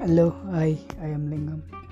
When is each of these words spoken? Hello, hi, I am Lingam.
Hello, 0.00 0.32
hi, 0.52 0.78
I 1.02 1.06
am 1.06 1.28
Lingam. 1.28 1.87